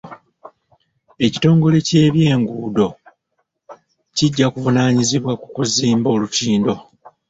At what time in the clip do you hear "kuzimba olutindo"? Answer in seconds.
5.55-6.73